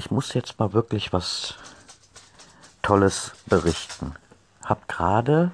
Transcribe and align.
ich 0.00 0.10
muss 0.10 0.32
jetzt 0.32 0.58
mal 0.58 0.72
wirklich 0.72 1.12
was 1.12 1.56
Tolles 2.80 3.32
berichten. 3.44 4.14
Hab 4.64 4.88
gerade 4.88 5.50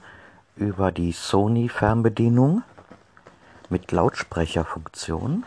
über 0.54 0.92
die 0.92 1.10
Sony 1.10 1.68
Fernbedienung 1.68 2.62
mit 3.70 3.90
Lautsprecherfunktion, 3.90 5.42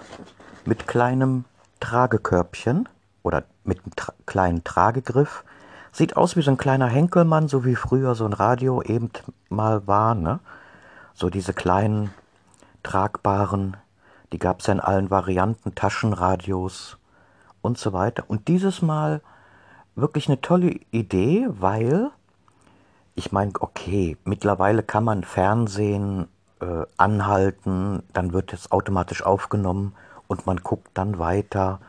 mit 0.65 0.85
kleinem 0.85 1.46
Tragekörbchen 1.79 2.89
oder 3.23 3.45
mit 3.63 3.80
einem 3.80 3.95
tra 3.95 4.13
kleinen 4.25 4.66
Tragegriff. 4.66 5.45
Sieht 5.93 6.18
aus 6.18 6.36
wie 6.36 6.41
so 6.41 6.52
ein 6.52 6.57
kleiner 6.57 6.88
Henkelmann, 6.88 7.47
so 7.47 7.63
wie 7.63 7.77
früher 7.77 8.16
so 8.16 8.25
ein 8.25 8.34
Radio 8.34 8.81
eben 8.81 9.11
mal 9.47 9.88
war, 9.88 10.13
ne? 10.13 10.41
So 11.13 11.29
diese 11.29 11.54
kleinen 11.54 12.13
tragbaren, 12.84 13.77
die 14.34 14.39
gab 14.39 14.59
es 14.59 14.68
ja 14.68 14.73
in 14.73 14.81
allen 14.81 15.09
Varianten, 15.09 15.73
Taschenradios 15.73 16.98
und 17.62 17.78
so 17.78 17.94
weiter. 17.94 18.23
Und 18.28 18.48
dieses 18.48 18.82
Mal 18.82 19.22
wirklich 19.95 20.27
eine 20.27 20.41
tolle 20.41 20.80
Idee, 20.91 21.48
weil 21.50 22.12
ich 23.16 23.31
meine, 23.31 23.52
okay, 23.59 24.17
mittlerweile 24.23 24.84
kann 24.84 25.04
man 25.04 25.23
Fernsehen 25.23 26.27
äh, 26.62 26.86
anhalten, 26.98 28.03
dann 28.14 28.34
wird 28.34 28.53
es 28.53 28.72
automatisch 28.72 29.23
aufgenommen 29.23 29.94
und 30.27 30.45
man 30.45 30.58
guckt 30.58 30.90
dann 30.94 31.20
weiter. 31.20 31.80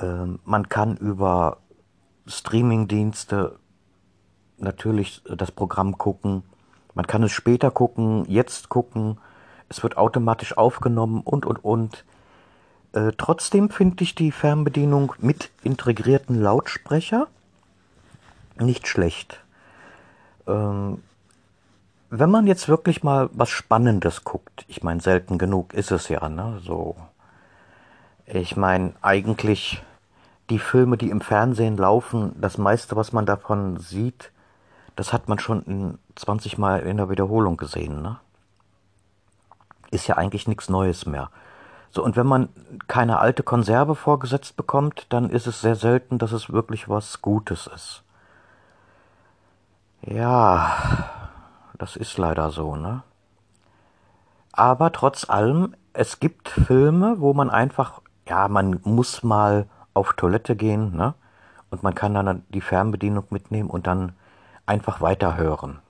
Äh, 0.00 0.26
man 0.44 0.68
kann 0.68 0.96
über 0.96 1.58
Streamingdienste 2.26 3.58
natürlich 4.58 5.22
das 5.24 5.52
Programm 5.52 5.98
gucken. 5.98 6.42
Man 6.94 7.06
kann 7.06 7.22
es 7.22 7.32
später 7.32 7.70
gucken, 7.70 8.24
jetzt 8.26 8.68
gucken. 8.68 9.18
Es 9.68 9.82
wird 9.82 9.96
automatisch 9.96 10.56
aufgenommen 10.56 11.22
und 11.24 11.46
und 11.46 11.64
und. 11.64 12.04
Äh, 12.92 13.12
trotzdem 13.16 13.70
finde 13.70 14.02
ich 14.02 14.14
die 14.14 14.32
Fernbedienung 14.32 15.14
mit 15.18 15.50
integrierten 15.62 16.40
Lautsprecher 16.40 17.28
nicht 18.58 18.88
schlecht. 18.88 19.40
Ähm, 20.46 21.02
wenn 22.10 22.30
man 22.30 22.46
jetzt 22.48 22.68
wirklich 22.68 23.04
mal 23.04 23.30
was 23.32 23.50
Spannendes 23.50 24.24
guckt, 24.24 24.64
ich 24.66 24.82
meine, 24.82 25.00
selten 25.00 25.38
genug 25.38 25.72
ist 25.72 25.92
es 25.92 26.08
ja, 26.08 26.28
ne? 26.28 26.60
So. 26.64 26.96
Ich 28.26 28.56
meine, 28.56 28.94
eigentlich 29.00 29.82
die 30.50 30.58
Filme, 30.58 30.96
die 30.96 31.10
im 31.10 31.20
Fernsehen 31.20 31.76
laufen, 31.76 32.32
das 32.40 32.58
meiste, 32.58 32.96
was 32.96 33.12
man 33.12 33.26
davon 33.26 33.78
sieht, 33.78 34.32
das 34.96 35.12
hat 35.12 35.28
man 35.28 35.38
schon 35.38 35.62
in 35.62 35.98
20 36.16 36.58
Mal 36.58 36.80
in 36.80 36.96
der 36.96 37.08
Wiederholung 37.08 37.56
gesehen, 37.56 38.02
ne? 38.02 38.18
Ist 39.92 40.08
ja 40.08 40.16
eigentlich 40.16 40.48
nichts 40.48 40.68
Neues 40.68 41.06
mehr. 41.06 41.30
So, 41.92 42.04
und 42.04 42.16
wenn 42.16 42.26
man 42.26 42.48
keine 42.86 43.18
alte 43.18 43.42
Konserve 43.42 43.96
vorgesetzt 43.96 44.56
bekommt, 44.56 45.06
dann 45.08 45.28
ist 45.28 45.46
es 45.46 45.60
sehr 45.60 45.74
selten, 45.74 46.18
dass 46.18 46.32
es 46.32 46.52
wirklich 46.52 46.88
was 46.88 47.20
Gutes 47.20 47.66
ist. 47.66 48.04
Ja, 50.02 50.72
das 51.78 51.96
ist 51.96 52.16
leider 52.16 52.50
so, 52.50 52.76
ne? 52.76 53.02
Aber 54.52 54.92
trotz 54.92 55.28
allem, 55.28 55.74
es 55.92 56.20
gibt 56.20 56.48
Filme, 56.48 57.20
wo 57.20 57.34
man 57.34 57.50
einfach, 57.50 58.00
ja, 58.28 58.46
man 58.48 58.80
muss 58.84 59.22
mal 59.24 59.66
auf 59.92 60.12
Toilette 60.12 60.54
gehen, 60.54 60.96
ne? 60.96 61.14
Und 61.70 61.82
man 61.82 61.94
kann 61.94 62.14
dann 62.14 62.44
die 62.50 62.60
Fernbedienung 62.60 63.24
mitnehmen 63.30 63.70
und 63.70 63.86
dann 63.86 64.12
einfach 64.64 65.00
weiterhören. 65.00 65.80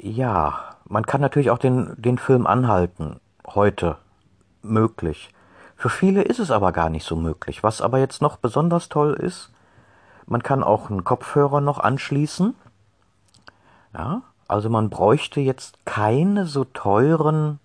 Ja, 0.00 0.76
man 0.86 1.06
kann 1.06 1.20
natürlich 1.20 1.50
auch 1.50 1.58
den, 1.58 1.94
den 2.00 2.18
Film 2.18 2.46
anhalten 2.46 3.20
heute 3.54 3.96
möglich. 4.62 5.30
Für 5.76 5.90
viele 5.90 6.22
ist 6.22 6.40
es 6.40 6.50
aber 6.50 6.72
gar 6.72 6.90
nicht 6.90 7.04
so 7.04 7.16
möglich. 7.16 7.62
Was 7.62 7.80
aber 7.80 7.98
jetzt 7.98 8.20
noch 8.20 8.36
besonders 8.36 8.88
toll 8.88 9.14
ist, 9.14 9.52
man 10.26 10.42
kann 10.42 10.62
auch 10.62 10.90
einen 10.90 11.04
Kopfhörer 11.04 11.60
noch 11.60 11.78
anschließen. 11.78 12.54
Ja, 13.94 14.22
also 14.48 14.68
man 14.70 14.90
bräuchte 14.90 15.40
jetzt 15.40 15.84
keine 15.84 16.46
so 16.46 16.64
teuren 16.64 17.60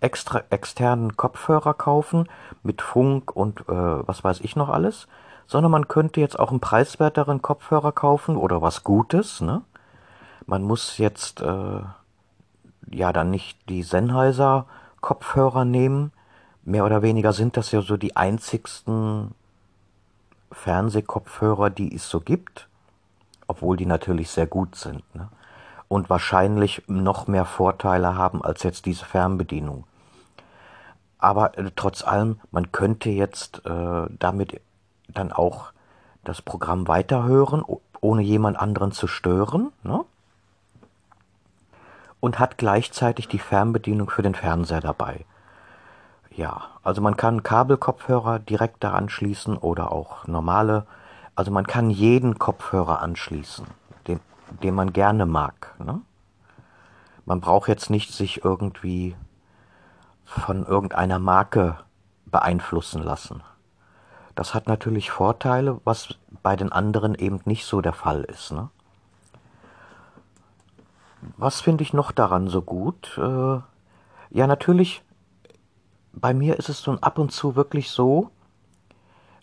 extra 0.00 0.42
externen 0.50 1.16
Kopfhörer 1.16 1.74
kaufen 1.74 2.28
mit 2.62 2.82
Funk 2.82 3.34
und 3.34 3.60
äh, 3.62 3.64
was 3.72 4.22
weiß 4.22 4.40
ich 4.40 4.56
noch 4.56 4.68
alles, 4.68 5.08
sondern 5.46 5.72
man 5.72 5.88
könnte 5.88 6.20
jetzt 6.20 6.38
auch 6.38 6.50
einen 6.50 6.60
preiswerteren 6.60 7.42
Kopfhörer 7.42 7.92
kaufen 7.92 8.36
oder 8.36 8.62
was 8.62 8.84
Gutes. 8.84 9.40
Ne? 9.40 9.62
Man 10.46 10.62
muss 10.62 10.98
jetzt 10.98 11.40
äh, 11.40 11.80
ja 12.92 13.12
dann 13.12 13.30
nicht 13.30 13.58
die 13.68 13.82
Sennheiser 13.82 14.66
Kopfhörer 15.00 15.64
nehmen. 15.64 16.12
Mehr 16.64 16.84
oder 16.84 17.02
weniger 17.02 17.32
sind 17.32 17.56
das 17.56 17.72
ja 17.72 17.80
so 17.82 17.96
die 17.96 18.16
einzigsten 18.16 19.34
Fernsehkopfhörer, 20.52 21.70
die 21.70 21.94
es 21.94 22.08
so 22.08 22.20
gibt, 22.20 22.68
obwohl 23.46 23.76
die 23.76 23.86
natürlich 23.86 24.30
sehr 24.30 24.46
gut 24.46 24.76
sind 24.76 25.02
ne? 25.14 25.28
und 25.88 26.10
wahrscheinlich 26.10 26.82
noch 26.86 27.26
mehr 27.26 27.44
Vorteile 27.44 28.16
haben 28.16 28.42
als 28.42 28.62
jetzt 28.62 28.86
diese 28.86 29.04
Fernbedienung. 29.04 29.84
Aber 31.18 31.56
äh, 31.58 31.70
trotz 31.74 32.02
allem, 32.02 32.40
man 32.50 32.72
könnte 32.72 33.10
jetzt 33.10 33.64
äh, 33.66 34.06
damit 34.18 34.60
dann 35.08 35.32
auch 35.32 35.72
das 36.24 36.42
Programm 36.42 36.88
weiterhören, 36.88 37.64
ohne 38.00 38.22
jemand 38.22 38.58
anderen 38.58 38.92
zu 38.92 39.06
stören. 39.06 39.72
Ne? 39.82 40.04
Und 42.20 42.38
hat 42.38 42.58
gleichzeitig 42.58 43.28
die 43.28 43.38
Fernbedienung 43.38 44.10
für 44.10 44.22
den 44.22 44.34
Fernseher 44.34 44.80
dabei. 44.80 45.24
Ja, 46.30 46.62
also 46.82 47.00
man 47.00 47.16
kann 47.16 47.42
Kabelkopfhörer 47.42 48.38
direkt 48.38 48.84
da 48.84 48.92
anschließen 48.92 49.56
oder 49.56 49.92
auch 49.92 50.26
normale. 50.26 50.86
Also 51.34 51.50
man 51.50 51.66
kann 51.66 51.90
jeden 51.90 52.38
Kopfhörer 52.38 53.00
anschließen, 53.00 53.66
den, 54.06 54.20
den 54.62 54.74
man 54.74 54.92
gerne 54.92 55.26
mag. 55.26 55.74
Ne? 55.78 56.00
Man 57.24 57.40
braucht 57.40 57.68
jetzt 57.68 57.90
nicht 57.90 58.12
sich 58.12 58.44
irgendwie 58.44 59.16
von 60.24 60.64
irgendeiner 60.64 61.18
Marke 61.18 61.78
beeinflussen 62.26 63.02
lassen. 63.02 63.42
Das 64.34 64.54
hat 64.54 64.68
natürlich 64.68 65.10
Vorteile, 65.10 65.80
was 65.84 66.14
bei 66.42 66.54
den 66.54 66.70
anderen 66.70 67.14
eben 67.14 67.40
nicht 67.44 67.64
so 67.64 67.80
der 67.80 67.92
Fall 67.92 68.22
ist. 68.22 68.52
Ne? 68.52 68.70
Was 71.36 71.60
finde 71.60 71.82
ich 71.82 71.92
noch 71.92 72.12
daran 72.12 72.48
so 72.48 72.62
gut? 72.62 73.18
Äh, 73.18 73.60
ja, 74.30 74.46
natürlich, 74.46 75.02
bei 76.12 76.34
mir 76.34 76.58
ist 76.58 76.68
es 76.68 76.80
so 76.80 76.92
ab 76.92 77.18
und 77.18 77.32
zu 77.32 77.56
wirklich 77.56 77.90
so, 77.90 78.30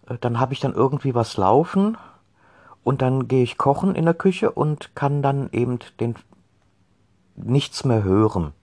äh, 0.07 0.17
dann 0.19 0.39
habe 0.39 0.53
ich 0.53 0.59
dann 0.59 0.73
irgendwie 0.73 1.15
was 1.15 1.37
laufen 1.37 1.97
und 2.83 3.01
dann 3.01 3.27
gehe 3.27 3.43
ich 3.43 3.57
kochen 3.57 3.95
in 3.95 4.05
der 4.05 4.13
Küche 4.13 4.51
und 4.51 4.95
kann 4.95 5.21
dann 5.21 5.49
eben 5.51 5.79
den 5.99 6.15
nichts 7.35 7.83
mehr 7.83 8.03
hören. 8.03 8.53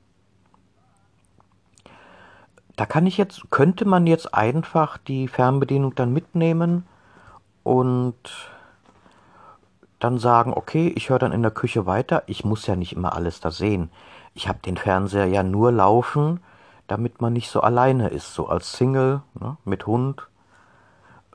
Da 2.76 2.86
kann 2.86 3.06
ich 3.06 3.18
jetzt, 3.18 3.50
könnte 3.50 3.84
man 3.84 4.06
jetzt 4.06 4.32
einfach 4.32 4.96
die 4.96 5.28
Fernbedienung 5.28 5.94
dann 5.94 6.12
mitnehmen 6.12 6.86
und 7.62 8.16
dann 10.02 10.18
sagen, 10.18 10.52
okay, 10.52 10.92
ich 10.96 11.10
höre 11.10 11.20
dann 11.20 11.30
in 11.30 11.42
der 11.42 11.52
Küche 11.52 11.86
weiter. 11.86 12.24
Ich 12.26 12.44
muss 12.44 12.66
ja 12.66 12.74
nicht 12.74 12.92
immer 12.94 13.14
alles 13.14 13.38
da 13.38 13.52
sehen. 13.52 13.88
Ich 14.34 14.48
habe 14.48 14.58
den 14.58 14.76
Fernseher 14.76 15.26
ja 15.26 15.44
nur 15.44 15.70
laufen, 15.70 16.40
damit 16.88 17.20
man 17.20 17.32
nicht 17.32 17.50
so 17.50 17.60
alleine 17.60 18.08
ist, 18.08 18.34
so 18.34 18.48
als 18.48 18.72
Single 18.72 19.22
ne, 19.38 19.56
mit 19.64 19.86
Hund. 19.86 20.26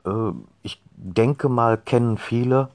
Äh, 0.04 0.32
ich 0.62 0.82
denke 0.92 1.48
mal, 1.48 1.78
kennen 1.78 2.18
viele, 2.18 2.68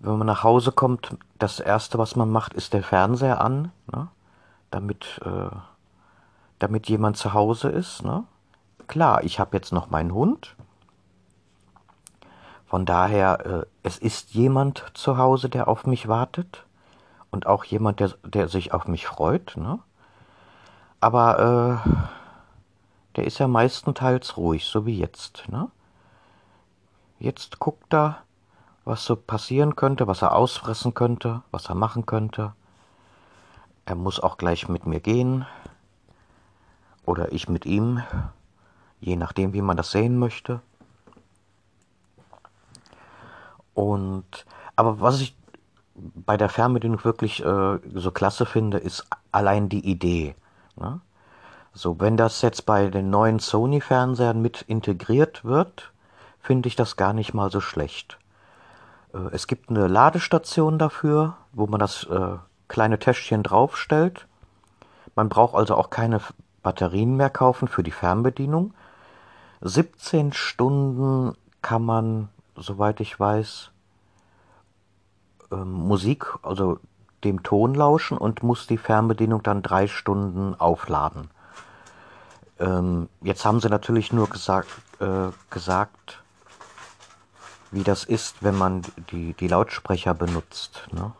wenn 0.00 0.18
man 0.18 0.26
nach 0.26 0.42
Hause 0.42 0.72
kommt, 0.72 1.16
das 1.38 1.58
Erste, 1.58 1.96
was 1.96 2.14
man 2.14 2.30
macht, 2.30 2.52
ist 2.52 2.74
der 2.74 2.82
Fernseher 2.82 3.40
an, 3.40 3.72
ne, 3.90 4.08
damit, 4.70 5.22
äh, 5.24 5.56
damit 6.58 6.88
jemand 6.90 7.16
zu 7.16 7.32
Hause 7.32 7.70
ist. 7.70 8.04
Ne. 8.04 8.24
Klar, 8.88 9.24
ich 9.24 9.40
habe 9.40 9.56
jetzt 9.56 9.72
noch 9.72 9.88
meinen 9.88 10.12
Hund, 10.12 10.54
von 12.72 12.86
daher, 12.86 13.44
äh, 13.44 13.66
es 13.82 13.98
ist 13.98 14.32
jemand 14.32 14.82
zu 14.94 15.18
Hause, 15.18 15.50
der 15.50 15.68
auf 15.68 15.84
mich 15.84 16.08
wartet 16.08 16.64
und 17.30 17.46
auch 17.46 17.64
jemand, 17.64 18.00
der, 18.00 18.14
der 18.24 18.48
sich 18.48 18.72
auf 18.72 18.86
mich 18.88 19.06
freut. 19.06 19.58
Ne? 19.58 19.78
Aber 20.98 21.82
äh, 21.84 21.90
der 23.16 23.24
ist 23.26 23.36
ja 23.36 23.46
meistenteils 23.46 24.38
ruhig, 24.38 24.64
so 24.64 24.86
wie 24.86 24.98
jetzt. 24.98 25.50
Ne? 25.50 25.68
Jetzt 27.18 27.58
guckt 27.58 27.92
er, 27.92 28.22
was 28.86 29.04
so 29.04 29.16
passieren 29.16 29.76
könnte, 29.76 30.06
was 30.06 30.22
er 30.22 30.34
ausfressen 30.34 30.94
könnte, 30.94 31.42
was 31.50 31.68
er 31.68 31.74
machen 31.74 32.06
könnte. 32.06 32.54
Er 33.84 33.96
muss 33.96 34.18
auch 34.18 34.38
gleich 34.38 34.66
mit 34.70 34.86
mir 34.86 35.00
gehen 35.00 35.44
oder 37.04 37.32
ich 37.32 37.50
mit 37.50 37.66
ihm, 37.66 38.02
je 38.98 39.16
nachdem, 39.16 39.52
wie 39.52 39.60
man 39.60 39.76
das 39.76 39.90
sehen 39.90 40.18
möchte. 40.18 40.62
Und 43.74 44.46
aber 44.76 45.00
was 45.00 45.20
ich 45.20 45.36
bei 45.94 46.36
der 46.36 46.48
Fernbedienung 46.48 47.04
wirklich 47.04 47.44
äh, 47.44 47.78
so 47.94 48.10
klasse 48.10 48.46
finde, 48.46 48.78
ist 48.78 49.06
allein 49.30 49.68
die 49.68 49.86
Idee. 49.86 50.34
Ne? 50.76 51.00
So, 51.74 52.00
wenn 52.00 52.16
das 52.16 52.42
jetzt 52.42 52.66
bei 52.66 52.88
den 52.88 53.10
neuen 53.10 53.38
Sony-Fernsehern 53.38 54.40
mit 54.40 54.62
integriert 54.62 55.44
wird, 55.44 55.92
finde 56.40 56.66
ich 56.68 56.76
das 56.76 56.96
gar 56.96 57.12
nicht 57.12 57.34
mal 57.34 57.50
so 57.50 57.60
schlecht. 57.60 58.18
Äh, 59.14 59.18
es 59.32 59.46
gibt 59.46 59.70
eine 59.70 59.86
Ladestation 59.86 60.78
dafür, 60.78 61.36
wo 61.52 61.66
man 61.66 61.80
das 61.80 62.04
äh, 62.04 62.36
kleine 62.68 62.98
Täschchen 62.98 63.42
draufstellt. 63.42 64.26
Man 65.14 65.28
braucht 65.28 65.54
also 65.54 65.76
auch 65.76 65.90
keine 65.90 66.20
Batterien 66.62 67.16
mehr 67.16 67.30
kaufen 67.30 67.68
für 67.68 67.82
die 67.82 67.90
Fernbedienung. 67.90 68.74
17 69.60 70.32
Stunden 70.32 71.36
kann 71.60 71.82
man, 71.82 72.28
soweit 72.56 73.00
ich 73.00 73.18
weiß, 73.18 73.70
ähm, 75.52 75.72
Musik, 75.72 76.26
also 76.42 76.78
dem 77.24 77.42
Ton 77.42 77.74
lauschen 77.74 78.18
und 78.18 78.42
muss 78.42 78.66
die 78.66 78.78
Fernbedienung 78.78 79.42
dann 79.42 79.62
drei 79.62 79.86
Stunden 79.86 80.54
aufladen. 80.58 81.30
Ähm, 82.58 83.08
jetzt 83.22 83.44
haben 83.44 83.60
sie 83.60 83.68
natürlich 83.68 84.12
nur 84.12 84.28
gesagt, 84.28 84.68
äh, 85.00 85.30
gesagt, 85.50 86.22
wie 87.70 87.82
das 87.82 88.04
ist, 88.04 88.42
wenn 88.42 88.56
man 88.56 88.82
die, 89.10 89.34
die 89.34 89.48
Lautsprecher 89.48 90.14
benutzt. 90.14 90.86
Ne? 90.92 91.12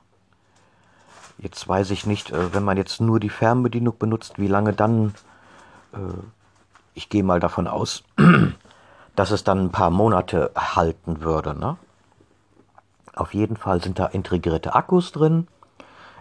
Jetzt 1.39 1.67
weiß 1.67 1.91
ich 1.91 2.07
nicht, 2.07 2.31
äh, 2.31 2.55
wenn 2.55 2.65
man 2.65 2.77
jetzt 2.77 3.01
nur 3.01 3.19
die 3.19 3.31
Fernbedienung 3.31 3.99
benutzt, 3.99 4.39
wie 4.39 4.49
lange 4.49 4.73
dann, 4.73 5.15
äh, 5.93 5.99
ich 6.95 7.09
gehe 7.09 7.25
mal 7.25 7.41
davon 7.41 7.67
aus, 7.67 8.05
dass 9.17 9.31
es 9.31 9.45
dann 9.45 9.67
ein 9.67 9.73
paar 9.73 9.91
Monate 9.91 10.51
halten 10.57 11.21
würde. 11.23 11.59
Ne? 11.59 11.77
Auf 13.15 13.35
jeden 13.35 13.57
Fall 13.57 13.83
sind 13.83 13.99
da 13.99 14.07
integrierte 14.07 14.75
Akkus 14.75 15.13
drin, 15.13 15.49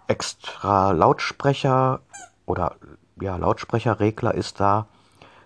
extra 0.08 0.92
Lautsprecher 0.92 2.02
oder 2.46 2.76
ja, 3.20 3.38
Lautsprecherregler 3.38 4.34
ist 4.34 4.60
da. 4.60 4.88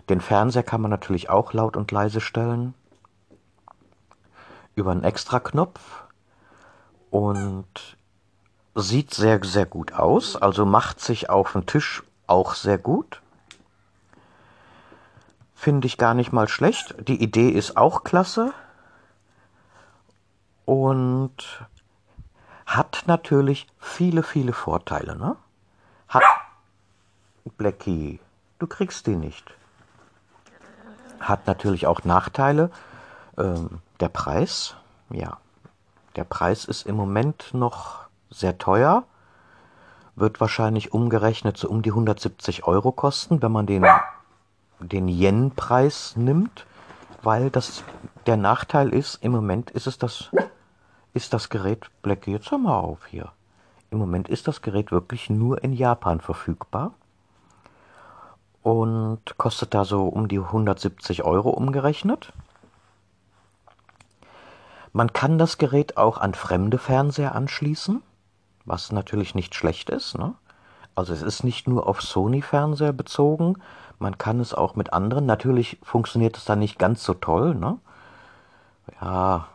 Den 0.09 0.21
Fernseher 0.21 0.63
kann 0.63 0.81
man 0.81 0.92
natürlich 0.92 1.30
auch 1.30 1.53
laut 1.53 1.77
und 1.77 1.92
leise 1.92 2.21
stellen. 2.21 2.74
Über 4.75 4.92
einen 4.92 5.03
extra 5.03 5.39
Knopf. 5.39 6.03
Und 7.09 7.97
sieht 8.75 9.13
sehr, 9.13 9.44
sehr 9.44 9.65
gut 9.65 9.94
aus. 9.94 10.36
Also 10.36 10.65
macht 10.65 11.00
sich 11.00 11.30
auf 11.30 11.53
dem 11.53 11.65
Tisch 11.65 12.03
auch 12.27 12.56
sehr 12.56 12.77
gut. 12.77 13.21
Finde 15.66 15.88
ich 15.88 15.98
gar 15.98 16.14
nicht 16.14 16.32
mal 16.32 16.48
schlecht. 16.48 16.94
Die 17.08 17.20
Idee 17.24 17.50
ist 17.50 17.76
auch 17.76 18.04
klasse 18.04 18.54
und 20.66 21.66
hat 22.68 23.06
natürlich 23.08 23.66
viele, 23.80 24.22
viele 24.22 24.54
Vorteile. 24.54 25.16
Ne? 25.16 25.36
Hat 26.08 26.22
Blackie, 27.58 28.20
du 28.60 28.68
kriegst 28.68 29.08
die 29.08 29.16
nicht. 29.16 29.56
Hat 31.20 31.48
natürlich 31.48 31.88
auch 31.88 32.04
Nachteile. 32.04 32.70
Ähm, 33.36 33.82
der 34.00 34.10
Preis, 34.10 34.76
ja, 35.10 35.40
der 36.16 36.26
Preis 36.26 36.66
ist 36.66 36.86
im 36.86 36.96
Moment 36.96 37.56
noch 37.56 38.02
sehr 38.30 38.60
teuer. 38.60 39.06
Wird 40.16 40.40
wahrscheinlich 40.40 40.94
umgerechnet 40.94 41.58
so 41.58 41.70
um 41.70 41.82
die 41.82 41.90
170 41.90 42.68
Euro 42.68 42.92
kosten, 42.92 43.42
wenn 43.42 43.52
man 43.52 43.66
den, 43.66 43.84
den 44.80 45.07
Yen-Preis 45.07 46.16
nimmt, 46.16 46.66
weil 47.24 47.50
das 47.50 47.83
der 48.25 48.38
Nachteil 48.38 48.89
ist, 48.89 49.24
im 49.24 49.31
Moment 49.31 49.72
ist 49.72 49.88
es 49.88 49.98
das 49.98 50.31
ist 51.13 51.33
das 51.33 51.50
Gerät, 51.50 51.89
Blackie, 52.01 52.31
jetzt 52.31 52.51
hör 52.51 52.57
mal 52.57 52.77
auf 52.77 53.06
hier. 53.06 53.31
Im 53.89 54.00
Moment 54.00 54.27
ist 54.27 54.50
das 54.50 54.62
Gerät 54.62 54.92
wirklich 54.92 55.30
nur 55.30 55.63
in 55.63 55.72
Japan 55.72 56.19
verfügbar 56.19 56.92
und 58.63 59.38
kostet 59.38 59.74
da 59.74 59.86
so 59.86 60.07
um 60.07 60.27
die 60.27 60.39
170 60.39 61.24
Euro 61.24 61.51
umgerechnet. 61.51 62.33
Man 64.92 65.13
kann 65.13 65.38
das 65.38 65.57
Gerät 65.57 65.95
auch 65.98 66.18
an 66.18 66.33
fremde 66.33 66.78
Fernseher 66.78 67.33
anschließen, 67.33 68.01
was 68.66 68.92
natürlich 68.92 69.36
nicht 69.36 69.56
schlecht 69.56 69.89
ist. 69.89 70.18
Ne? 70.18 70.33
Also 70.95 71.13
es 71.13 71.21
ist 71.21 71.44
nicht 71.44 71.68
nur 71.68 71.88
auf 71.88 72.01
Sony-Fernseher 72.01 72.92
bezogen, 72.92 73.62
man 74.00 74.18
kann 74.18 74.39
es 74.39 74.53
auch 74.53 74.75
mit 74.75 74.94
anderen. 74.94 75.25
Natürlich 75.25 75.80
funktioniert 75.83 76.38
es 76.38 76.45
dann 76.45 76.59
nicht 76.59 76.80
ganz 76.80 77.03
so 77.03 77.13
toll. 77.13 77.56
Ne? 77.56 77.77
Ja, 79.01 79.47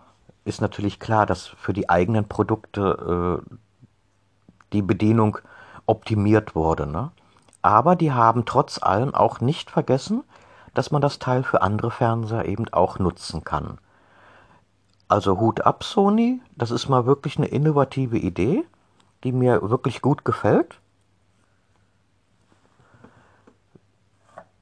ist 0.44 0.60
natürlich 0.60 1.00
klar, 1.00 1.26
dass 1.26 1.46
für 1.46 1.72
die 1.72 1.88
eigenen 1.88 2.26
Produkte 2.26 3.42
äh, 3.50 3.56
die 4.72 4.82
Bedienung 4.82 5.38
optimiert 5.87 6.54
wurde. 6.54 6.87
Ne? 6.87 7.10
Aber 7.62 7.96
die 7.96 8.12
haben 8.12 8.44
trotz 8.44 8.82
allem 8.82 9.14
auch 9.14 9.40
nicht 9.40 9.70
vergessen, 9.70 10.25
dass 10.75 10.90
man 10.90 11.02
das 11.02 11.19
Teil 11.19 11.42
für 11.42 11.62
andere 11.62 11.90
Fernseher 11.90 12.46
eben 12.46 12.69
auch 12.72 12.98
nutzen 12.98 13.44
kann. 13.44 13.78
Also 15.08 15.40
Hut 15.40 15.62
ab, 15.62 15.82
Sony, 15.82 16.40
das 16.54 16.70
ist 16.70 16.88
mal 16.88 17.04
wirklich 17.04 17.37
eine 17.37 17.48
innovative 17.48 18.16
Idee, 18.16 18.64
die 19.25 19.32
mir 19.32 19.69
wirklich 19.69 20.02
gut 20.02 20.25
gefällt. 20.25 20.81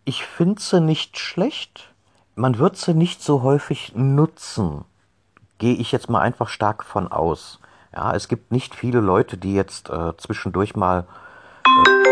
Ich 0.09 0.25
finde 0.25 0.59
sie 0.63 0.81
nicht 0.81 1.19
schlecht, 1.19 1.93
man 2.35 2.59
wird 2.59 2.79
sie 2.79 2.95
nicht 2.95 3.23
so 3.23 3.43
häufig 3.43 3.93
nutzen 3.95 4.87
gehe 5.59 5.75
ich 5.75 5.93
jetzt 5.93 6.09
mal 6.09 6.23
einfach 6.23 6.49
stark 6.49 6.83
von 6.83 7.13
aus. 7.13 7.61
Ja, 7.93 8.15
es 8.15 8.29
gibt 8.29 8.51
nicht 8.51 8.75
viele 8.75 9.01
Leute, 9.01 9.37
die 9.37 9.53
jetzt 9.53 9.91
äh, 9.91 10.17
zwischendurch 10.17 10.75
mal 10.75 11.07
äh 11.67 12.09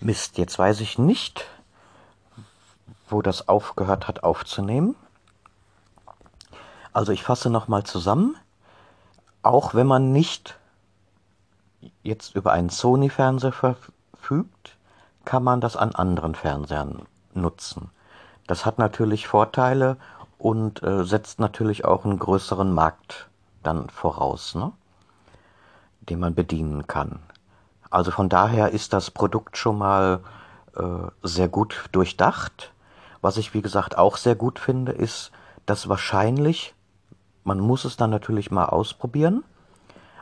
Mist, 0.00 0.38
jetzt 0.38 0.58
weiß 0.58 0.80
ich 0.80 0.98
nicht, 0.98 1.44
wo 3.10 3.20
das 3.20 3.46
aufgehört 3.46 4.08
hat 4.08 4.24
aufzunehmen. 4.24 4.96
Also 6.94 7.12
ich 7.12 7.22
fasse 7.22 7.50
nochmal 7.50 7.84
zusammen. 7.84 8.36
Auch 9.42 9.74
wenn 9.74 9.86
man 9.86 10.12
nicht 10.12 10.56
jetzt 12.02 12.34
über 12.34 12.52
einen 12.52 12.70
Sony-Fernseher 12.70 13.52
verfügt, 13.52 14.76
kann 15.24 15.44
man 15.44 15.60
das 15.60 15.76
an 15.76 15.94
anderen 15.94 16.34
Fernsehern 16.34 17.02
nutzen. 17.34 17.90
Das 18.46 18.66
hat 18.66 18.78
natürlich 18.78 19.26
Vorteile 19.26 19.96
und 20.38 20.82
äh, 20.82 21.04
setzt 21.04 21.38
natürlich 21.38 21.84
auch 21.84 22.04
einen 22.04 22.18
größeren 22.18 22.72
Markt 22.72 23.28
dann 23.62 23.88
voraus, 23.88 24.54
ne? 24.54 24.72
den 26.00 26.18
man 26.18 26.34
bedienen 26.34 26.86
kann. 26.86 27.20
Also 27.90 28.10
von 28.10 28.28
daher 28.28 28.70
ist 28.70 28.92
das 28.92 29.10
Produkt 29.10 29.56
schon 29.56 29.78
mal 29.78 30.20
äh, 30.74 30.82
sehr 31.22 31.48
gut 31.48 31.84
durchdacht. 31.92 32.72
Was 33.20 33.36
ich 33.36 33.54
wie 33.54 33.62
gesagt 33.62 33.96
auch 33.96 34.16
sehr 34.16 34.34
gut 34.34 34.58
finde, 34.58 34.92
ist, 34.92 35.30
dass 35.66 35.88
wahrscheinlich, 35.88 36.74
man 37.44 37.60
muss 37.60 37.84
es 37.84 37.96
dann 37.96 38.10
natürlich 38.10 38.50
mal 38.50 38.66
ausprobieren, 38.66 39.44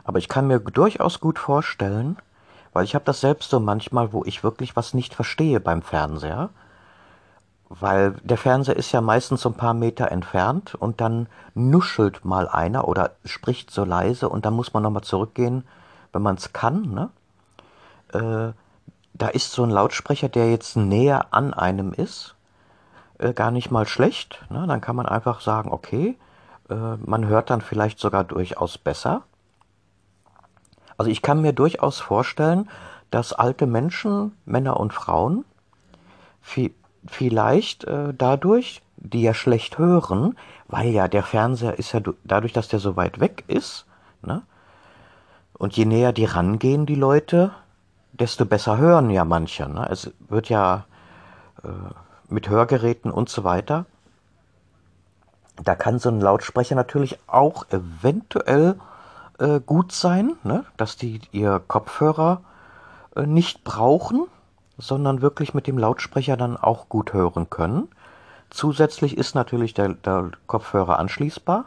aber 0.03 0.19
ich 0.19 0.27
kann 0.27 0.47
mir 0.47 0.59
durchaus 0.59 1.19
gut 1.19 1.39
vorstellen, 1.39 2.17
weil 2.73 2.85
ich 2.85 2.95
habe 2.95 3.05
das 3.05 3.21
selbst 3.21 3.49
so 3.49 3.59
manchmal, 3.59 4.13
wo 4.13 4.23
ich 4.25 4.43
wirklich 4.43 4.75
was 4.75 4.93
nicht 4.93 5.13
verstehe 5.13 5.59
beim 5.59 5.81
Fernseher, 5.81 6.49
weil 7.69 8.11
der 8.23 8.37
Fernseher 8.37 8.75
ist 8.75 8.91
ja 8.91 9.01
meistens 9.01 9.41
so 9.41 9.49
ein 9.49 9.55
paar 9.55 9.73
Meter 9.73 10.11
entfernt 10.11 10.75
und 10.75 10.99
dann 10.99 11.27
nuschelt 11.53 12.25
mal 12.25 12.49
einer 12.49 12.87
oder 12.87 13.11
spricht 13.23 13.71
so 13.71 13.85
leise 13.85 14.27
und 14.27 14.45
dann 14.45 14.53
muss 14.53 14.73
man 14.73 14.83
nochmal 14.83 15.03
zurückgehen, 15.03 15.63
wenn 16.11 16.21
man 16.21 16.35
es 16.35 16.51
kann. 16.51 16.91
Ne? 16.93 17.09
Äh, 18.13 18.53
da 19.13 19.27
ist 19.27 19.53
so 19.53 19.63
ein 19.63 19.69
Lautsprecher, 19.69 20.29
der 20.29 20.51
jetzt 20.51 20.75
näher 20.75 21.27
an 21.31 21.53
einem 21.53 21.93
ist, 21.93 22.35
äh, 23.19 23.33
gar 23.33 23.51
nicht 23.51 23.71
mal 23.71 23.87
schlecht. 23.87 24.43
Ne? 24.49 24.65
Dann 24.67 24.81
kann 24.81 24.95
man 24.95 25.05
einfach 25.05 25.41
sagen, 25.41 25.71
okay, 25.71 26.17
äh, 26.69 26.97
man 27.05 27.27
hört 27.27 27.49
dann 27.49 27.61
vielleicht 27.61 27.99
sogar 27.99 28.23
durchaus 28.23 28.77
besser. 28.77 29.23
Also 31.01 31.09
ich 31.09 31.23
kann 31.23 31.41
mir 31.41 31.51
durchaus 31.51 31.99
vorstellen, 31.99 32.69
dass 33.09 33.33
alte 33.33 33.65
Menschen, 33.65 34.37
Männer 34.45 34.79
und 34.79 34.93
Frauen, 34.93 35.45
viel, 36.43 36.75
vielleicht 37.07 37.85
äh, 37.85 38.13
dadurch, 38.15 38.83
die 38.97 39.23
ja 39.23 39.33
schlecht 39.33 39.79
hören, 39.79 40.37
weil 40.67 40.89
ja 40.89 41.07
der 41.07 41.23
Fernseher 41.23 41.79
ist 41.79 41.91
ja 41.93 42.01
dadurch, 42.23 42.53
dass 42.53 42.67
der 42.67 42.77
so 42.77 42.97
weit 42.97 43.19
weg 43.19 43.45
ist, 43.47 43.87
ne? 44.21 44.43
Und 45.53 45.75
je 45.75 45.85
näher 45.85 46.13
die 46.13 46.25
rangehen, 46.25 46.85
die 46.85 46.93
Leute, 46.93 47.49
desto 48.11 48.45
besser 48.45 48.77
hören 48.77 49.09
ja 49.09 49.25
manche. 49.25 49.67
Ne? 49.67 49.87
Es 49.89 50.11
wird 50.29 50.49
ja 50.49 50.85
äh, 51.63 51.67
mit 52.29 52.47
Hörgeräten 52.47 53.09
und 53.09 53.27
so 53.27 53.43
weiter. 53.43 53.87
Da 55.63 55.73
kann 55.73 55.97
so 55.97 56.09
ein 56.09 56.21
Lautsprecher 56.21 56.75
natürlich 56.75 57.17
auch 57.25 57.65
eventuell 57.71 58.75
äh, 59.41 59.59
gut 59.59 59.91
sein, 59.91 60.33
ne? 60.43 60.63
dass 60.77 60.95
die 60.95 61.19
ihr 61.31 61.61
Kopfhörer 61.67 62.41
äh, 63.15 63.25
nicht 63.25 63.63
brauchen, 63.63 64.27
sondern 64.77 65.21
wirklich 65.21 65.53
mit 65.53 65.67
dem 65.67 65.77
Lautsprecher 65.77 66.37
dann 66.37 66.57
auch 66.57 66.89
gut 66.89 67.13
hören 67.13 67.49
können. 67.49 67.89
Zusätzlich 68.49 69.17
ist 69.17 69.33
natürlich 69.33 69.73
der, 69.73 69.89
der 69.89 70.31
Kopfhörer 70.47 70.99
anschließbar. 70.99 71.65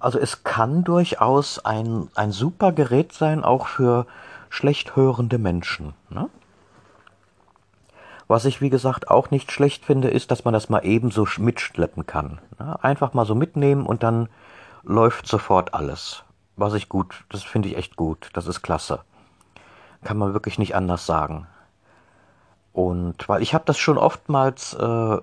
Also 0.00 0.18
es 0.18 0.44
kann 0.44 0.84
durchaus 0.84 1.64
ein, 1.64 2.08
ein 2.14 2.32
super 2.32 2.72
Gerät 2.72 3.12
sein, 3.12 3.44
auch 3.44 3.66
für 3.66 4.06
schlecht 4.48 4.96
hörende 4.96 5.38
Menschen. 5.38 5.94
Ne? 6.08 6.28
Was 8.28 8.44
ich, 8.44 8.60
wie 8.60 8.70
gesagt, 8.70 9.10
auch 9.10 9.30
nicht 9.30 9.52
schlecht 9.52 9.84
finde, 9.84 10.08
ist, 10.08 10.30
dass 10.30 10.44
man 10.44 10.54
das 10.54 10.68
mal 10.68 10.84
eben 10.84 11.10
so 11.10 11.26
mitschleppen 11.38 12.06
kann. 12.06 12.40
Ne? 12.58 12.82
Einfach 12.82 13.14
mal 13.14 13.26
so 13.26 13.34
mitnehmen 13.34 13.86
und 13.86 14.02
dann 14.02 14.28
läuft 14.82 15.26
sofort 15.26 15.74
alles. 15.74 16.24
Was 16.56 16.74
ich 16.74 16.88
gut, 16.88 17.24
das 17.28 17.44
finde 17.44 17.68
ich 17.68 17.76
echt 17.76 17.96
gut. 17.96 18.30
Das 18.32 18.46
ist 18.46 18.62
klasse. 18.62 19.00
Kann 20.02 20.18
man 20.18 20.32
wirklich 20.32 20.58
nicht 20.58 20.74
anders 20.74 21.06
sagen. 21.06 21.46
Und 22.72 23.28
weil 23.28 23.42
ich 23.42 23.54
habe 23.54 23.64
das 23.64 23.78
schon 23.78 23.98
oftmals, 23.98 24.74
äh, 24.74 25.18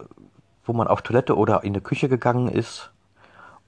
wo 0.66 0.74
man 0.74 0.88
auf 0.88 1.02
Toilette 1.02 1.38
oder 1.38 1.64
in 1.64 1.74
die 1.74 1.82
Küche 1.82 2.10
gegangen 2.10 2.48
ist 2.48 2.92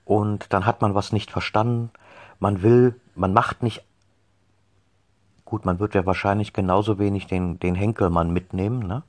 und 0.03 0.51
dann 0.53 0.65
hat 0.65 0.81
man 0.81 0.95
was 0.95 1.11
nicht 1.11 1.31
verstanden. 1.31 1.91
Man 2.39 2.61
will, 2.63 2.99
man 3.15 3.33
macht 3.33 3.63
nicht. 3.63 3.83
Gut, 5.45 5.65
man 5.65 5.79
wird 5.79 5.95
ja 5.95 6.05
wahrscheinlich 6.05 6.53
genauso 6.53 6.99
wenig 6.99 7.27
den, 7.27 7.59
den 7.59 7.75
Henkelmann 7.75 8.31
mitnehmen, 8.31 8.79
ne? 8.79 9.03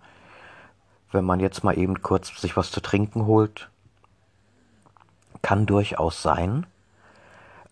Wenn 1.10 1.24
man 1.24 1.40
jetzt 1.40 1.64
mal 1.64 1.76
eben 1.78 2.02
kurz 2.02 2.40
sich 2.40 2.56
was 2.56 2.70
zu 2.70 2.80
trinken 2.80 3.26
holt. 3.26 3.70
Kann 5.42 5.66
durchaus 5.66 6.22
sein. 6.22 6.66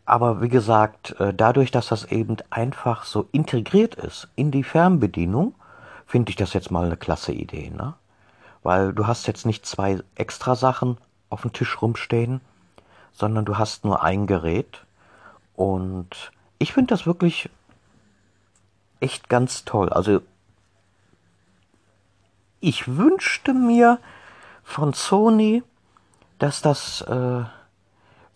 Aber 0.05 0.41
wie 0.41 0.49
gesagt, 0.49 1.19
äh, 1.21 1.35
dadurch, 1.35 1.71
dass 1.71 1.89
das 1.89 2.05
eben 2.05 2.37
einfach 2.51 3.05
so 3.05 3.29
integriert 3.33 3.97
ist 3.97 4.29
in 4.37 4.51
die 4.53 4.63
Fernbedienung, 4.63 5.55
finde 6.07 6.31
ich 6.31 6.37
das 6.37 6.53
jetzt 6.53 6.71
mal 6.71 6.87
eine 6.87 6.97
klasse 6.97 7.33
Idee, 7.33 7.71
ne? 7.71 7.95
Weil 8.63 8.93
du 8.93 9.07
hast 9.07 9.27
jetzt 9.27 9.47
nicht 9.47 9.67
zwei 9.67 10.01
extra 10.15 10.55
Sachen 10.55 10.99
auf 11.29 11.43
dem 11.43 11.53
Tisch 11.53 11.83
rumstehen, 11.83 12.41
sondern 13.13 13.45
du 13.45 13.59
hast 13.59 13.85
nur 13.85 14.03
ein 14.03 14.27
Gerät. 14.27 14.85
Und 15.55 16.33
ich 16.59 16.73
finde 16.73 16.89
das 16.95 17.07
wirklich 17.07 17.49
echt 19.01 19.29
ganz 19.29 19.65
toll. 19.65 19.89
Also 19.89 20.21
ich 22.61 22.97
wünschte 22.97 23.55
mir 23.55 23.99
von 24.63 24.93
Sony, 24.93 25.63
dass 26.39 26.63
das 26.63 27.03
äh, 27.03 27.45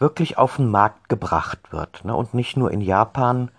wirklich 0.01 0.39
auf 0.39 0.57
den 0.57 0.71
Markt 0.71 1.09
gebracht 1.09 1.73
wird. 1.73 2.05
Ne? 2.05 2.17
Und 2.17 2.35
nicht 2.35 2.57
nur 2.57 2.71
in 2.73 2.81
Japan, 2.81 3.51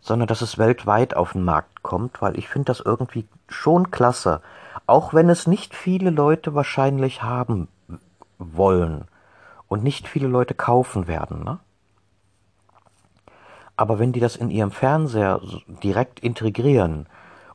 sondern 0.00 0.26
dass 0.26 0.40
es 0.40 0.58
weltweit 0.58 1.14
auf 1.14 1.32
den 1.32 1.44
Markt 1.44 1.82
kommt, 1.82 2.20
weil 2.22 2.38
ich 2.38 2.48
finde 2.48 2.66
das 2.66 2.80
irgendwie 2.80 3.28
schon 3.48 3.90
klasse. 3.90 4.40
Auch 4.86 5.14
wenn 5.14 5.28
es 5.28 5.46
nicht 5.46 5.74
viele 5.74 6.10
Leute 6.10 6.54
wahrscheinlich 6.54 7.22
haben 7.22 7.68
wollen 8.38 9.04
und 9.68 9.84
nicht 9.84 10.08
viele 10.08 10.26
Leute 10.26 10.54
kaufen 10.54 11.06
werden. 11.06 11.44
Ne? 11.44 11.58
Aber 13.76 13.98
wenn 13.98 14.12
die 14.12 14.20
das 14.20 14.36
in 14.36 14.50
ihrem 14.50 14.70
Fernseher 14.70 15.40
direkt 15.82 16.20
integrieren 16.20 17.06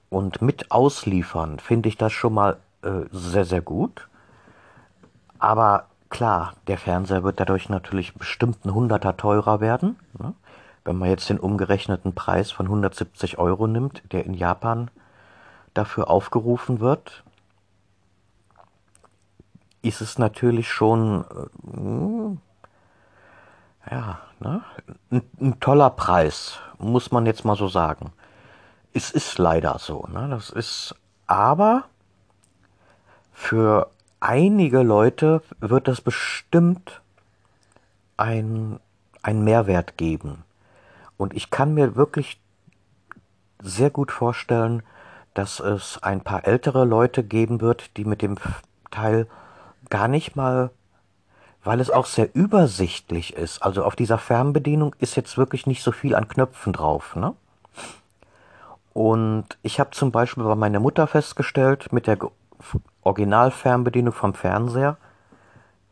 und 0.09 0.41
mit 0.41 0.71
ausliefern, 0.71 1.59
finde 1.59 1.89
ich 1.89 1.97
das 1.97 2.13
schon 2.13 2.33
mal 2.33 2.57
äh, 2.83 3.05
sehr, 3.11 3.45
sehr 3.45 3.61
gut. 3.61 4.07
Aber 5.39 5.87
klar, 6.15 6.53
der 6.67 6.77
Fernseher 6.77 7.23
wird 7.25 7.41
dadurch 7.41 7.67
natürlich 7.67 8.13
bestimmt 8.13 8.63
ein 8.63 8.73
Hunderter 8.73 9.17
teurer 9.17 9.59
werden. 9.59 9.99
Ne? 10.17 10.33
Wenn 10.85 10.97
man 10.97 11.09
jetzt 11.09 11.29
den 11.29 11.41
umgerechneten 11.41 12.15
Preis 12.15 12.51
von 12.51 12.67
170 12.67 13.37
Euro 13.37 13.67
nimmt, 13.67 14.01
der 14.13 14.25
in 14.25 14.33
Japan 14.33 14.89
dafür 15.73 16.09
aufgerufen 16.09 16.79
wird, 16.79 17.25
ist 19.81 19.99
es 19.99 20.17
natürlich 20.17 20.71
schon 20.71 21.25
äh, 23.83 23.93
ja, 23.93 24.19
ne? 24.39 24.63
ein, 25.11 25.21
ein, 25.41 25.59
toller 25.59 25.89
Preis, 25.89 26.59
muss 26.77 27.11
man 27.11 27.25
jetzt 27.25 27.43
mal 27.43 27.57
so 27.57 27.67
sagen. 27.67 28.13
Es 28.93 29.11
ist 29.11 29.37
leider 29.37 29.79
so. 29.79 30.07
Ne? 30.09 30.29
Das 30.29 30.49
ist 30.49 30.95
aber 31.27 31.83
für 33.33 33.89
einige 34.25 34.81
Leute 34.81 35.43
wird 35.59 35.87
das 35.87 36.01
bestimmt 36.01 37.01
ein, 38.17 38.79
ein 39.21 39.43
Mehrwert 39.43 39.97
geben. 39.97 40.43
Und 41.15 41.35
ich 41.35 41.51
kann 41.51 41.75
mir 41.75 41.95
wirklich 41.95 42.41
sehr 43.61 43.91
gut 43.91 44.11
vorstellen, 44.11 44.81
dass 45.35 45.59
es 45.59 46.01
ein 46.01 46.21
paar 46.21 46.47
ältere 46.47 46.85
Leute 46.85 47.23
geben 47.23 47.61
wird, 47.61 47.97
die 47.97 48.05
mit 48.05 48.23
dem 48.23 48.37
Teil 48.89 49.27
gar 49.89 50.07
nicht 50.07 50.35
mal, 50.35 50.71
weil 51.63 51.79
es 51.79 51.91
auch 51.91 52.07
sehr 52.07 52.33
übersichtlich 52.33 53.35
ist. 53.35 53.61
Also 53.61 53.83
auf 53.83 53.95
dieser 53.95 54.17
Fernbedienung 54.17 54.95
ist 54.97 55.15
jetzt 55.15 55.37
wirklich 55.37 55.67
nicht 55.67 55.83
so 55.83 55.91
viel 55.91 56.15
an 56.15 56.27
Knöpfen 56.27 56.73
drauf. 56.73 57.15
Ne? 57.15 57.35
Und 58.93 59.45
ich 59.61 59.79
habe 59.79 59.91
zum 59.91 60.11
Beispiel 60.11 60.43
bei 60.43 60.55
meiner 60.55 60.79
Mutter 60.79 61.05
festgestellt, 61.05 61.93
mit 61.93 62.07
der 62.07 62.17
Originalfernbedienung 63.01 64.13
vom 64.13 64.33
Fernseher, 64.33 64.97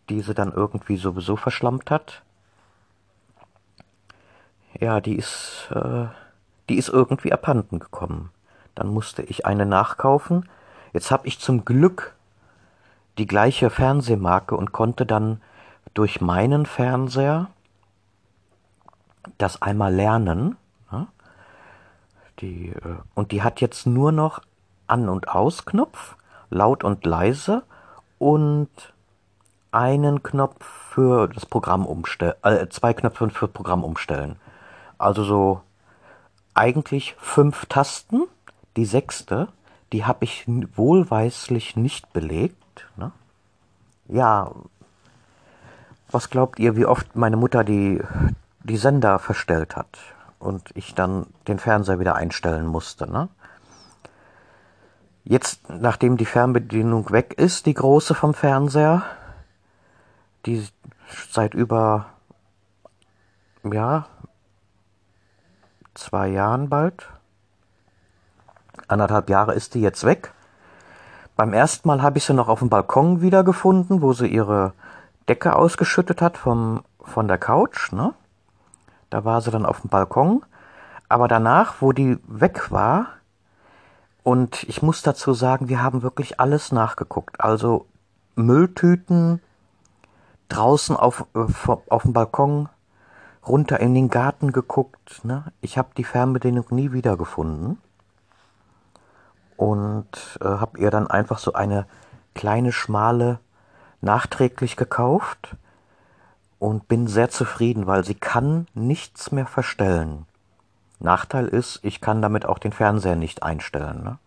die 0.09 0.21
sie 0.21 0.33
dann 0.33 0.51
irgendwie 0.51 0.97
sowieso 0.97 1.35
verschlammt 1.35 1.91
hat, 1.91 2.23
ja, 4.79 4.99
die 5.01 5.15
ist, 5.15 5.69
äh, 5.71 6.05
die 6.69 6.75
ist 6.75 6.89
irgendwie 6.89 7.31
abhanden 7.31 7.79
gekommen. 7.79 8.31
Dann 8.75 8.87
musste 8.87 9.21
ich 9.21 9.45
eine 9.45 9.65
nachkaufen. 9.65 10.49
Jetzt 10.93 11.11
habe 11.11 11.27
ich 11.27 11.39
zum 11.39 11.63
Glück 11.65 12.15
die 13.17 13.27
gleiche 13.27 13.69
Fernsehmarke 13.69 14.55
und 14.55 14.71
konnte 14.71 15.05
dann 15.05 15.41
durch 15.93 16.21
meinen 16.21 16.65
Fernseher 16.65 17.49
das 19.37 19.61
einmal 19.61 19.93
lernen. 19.93 20.57
Ne? 20.91 21.07
Die, 22.39 22.69
äh, 22.69 22.95
und 23.13 23.31
die 23.31 23.43
hat 23.43 23.61
jetzt 23.61 23.85
nur 23.85 24.11
noch 24.11 24.41
An- 24.87 25.09
und 25.09 25.29
Ausknopf, 25.29 26.15
laut 26.53 26.83
und 26.83 27.05
leise 27.05 27.63
und 28.19 28.69
einen 29.71 30.23
Knopf 30.23 30.63
für 30.63 31.27
das 31.27 31.45
Programm 31.45 31.85
umstellen, 31.85 32.35
äh, 32.43 32.67
zwei 32.69 32.93
Knöpfe 32.93 33.29
für 33.29 33.47
Programm 33.47 33.83
umstellen. 33.83 34.37
Also 34.97 35.23
so 35.23 35.61
eigentlich 36.53 37.15
fünf 37.19 37.65
Tasten. 37.65 38.23
Die 38.75 38.85
sechste, 38.85 39.49
die 39.91 40.05
habe 40.05 40.25
ich 40.25 40.45
wohlweislich 40.75 41.75
nicht 41.75 42.11
belegt. 42.13 42.87
Ne? 42.97 43.11
Ja, 44.07 44.51
was 46.09 46.29
glaubt 46.29 46.59
ihr, 46.59 46.75
wie 46.75 46.85
oft 46.85 47.15
meine 47.15 47.37
Mutter 47.37 47.63
die, 47.63 48.01
die 48.63 48.77
Sender 48.77 49.19
verstellt 49.19 49.75
hat 49.75 49.97
und 50.39 50.69
ich 50.75 50.95
dann 50.95 51.27
den 51.47 51.59
Fernseher 51.59 51.99
wieder 51.99 52.15
einstellen 52.15 52.65
musste? 52.65 53.11
Ne? 53.11 53.29
Jetzt, 55.25 55.69
nachdem 55.69 56.17
die 56.17 56.25
Fernbedienung 56.25 57.09
weg 57.11 57.33
ist, 57.37 57.65
die 57.65 57.73
große 57.73 58.13
vom 58.13 58.33
Fernseher, 58.33 59.03
die 60.45 60.67
seit 61.31 61.53
über 61.53 62.07
ja, 63.63 64.05
zwei 65.93 66.27
Jahren 66.27 66.67
bald. 66.67 67.07
Anderthalb 68.87 69.29
Jahre 69.29 69.53
ist 69.53 69.75
die 69.75 69.81
jetzt 69.81 70.03
weg. 70.03 70.33
Beim 71.37 71.53
ersten 71.53 71.87
Mal 71.87 72.01
habe 72.01 72.17
ich 72.17 72.25
sie 72.25 72.33
noch 72.33 72.49
auf 72.49 72.59
dem 72.59 72.69
Balkon 72.69 73.21
wiedergefunden, 73.21 74.01
wo 74.01 74.11
sie 74.13 74.27
ihre 74.27 74.73
Decke 75.29 75.55
ausgeschüttet 75.55 76.21
hat 76.21 76.37
vom, 76.37 76.83
von 76.99 77.27
der 77.29 77.37
Couch. 77.37 77.91
Ne? 77.93 78.13
Da 79.09 79.23
war 79.23 79.39
sie 79.39 79.51
dann 79.51 79.65
auf 79.65 79.81
dem 79.81 79.89
Balkon. 79.89 80.43
Aber 81.07 81.27
danach, 81.27 81.75
wo 81.79 81.93
die 81.93 82.19
weg 82.27 82.71
war, 82.71 83.07
und 84.23 84.63
ich 84.63 84.81
muss 84.81 85.01
dazu 85.01 85.33
sagen, 85.33 85.69
wir 85.69 85.83
haben 85.83 86.01
wirklich 86.01 86.39
alles 86.39 86.71
nachgeguckt. 86.71 87.41
Also 87.41 87.85
Mülltüten 88.35 89.41
draußen 90.49 90.95
auf, 90.95 91.25
äh, 91.35 91.45
auf 91.89 92.03
dem 92.03 92.13
Balkon, 92.13 92.69
runter 93.45 93.79
in 93.79 93.93
den 93.93 94.09
Garten 94.09 94.53
geguckt. 94.53 95.25
Ne? 95.25 95.45
Ich 95.59 95.77
habe 95.77 95.89
die 95.97 96.05
Fernbedienung 96.05 96.65
nie 96.69 96.93
wiedergefunden 96.93 97.77
und 99.57 100.39
äh, 100.41 100.45
habe 100.45 100.79
ihr 100.79 100.91
dann 100.91 101.07
einfach 101.07 101.39
so 101.39 101.53
eine 101.53 101.85
kleine 102.33 102.71
schmale 102.71 103.39
nachträglich 104.01 104.77
gekauft 104.77 105.55
und 106.59 106.87
bin 106.87 107.07
sehr 107.07 107.29
zufrieden, 107.29 107.87
weil 107.87 108.05
sie 108.05 108.15
kann 108.15 108.67
nichts 108.73 109.31
mehr 109.31 109.45
verstellen. 109.45 110.25
Nachteil 111.03 111.47
ist, 111.47 111.79
ich 111.83 112.01
kann 112.01 112.21
damit 112.21 112.45
auch 112.45 112.59
den 112.59 112.71
Fernseher 112.71 113.15
nicht 113.15 113.43
einstellen. 113.43 114.03
Ne? 114.03 114.17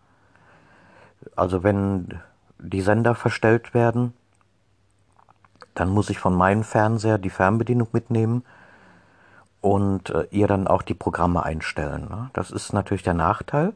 Also 1.35 1.63
wenn 1.63 2.19
die 2.59 2.81
Sender 2.81 3.15
verstellt 3.15 3.73
werden, 3.73 4.13
dann 5.75 5.89
muss 5.89 6.09
ich 6.09 6.19
von 6.19 6.35
meinem 6.35 6.63
Fernseher 6.63 7.17
die 7.17 7.29
Fernbedienung 7.29 7.87
mitnehmen 7.91 8.43
und 9.61 10.09
äh, 10.09 10.27
ihr 10.31 10.47
dann 10.47 10.67
auch 10.67 10.81
die 10.81 10.93
Programme 10.93 11.43
einstellen. 11.43 12.07
Ne? 12.09 12.29
Das 12.33 12.51
ist 12.51 12.73
natürlich 12.73 13.03
der 13.03 13.13
Nachteil. 13.13 13.73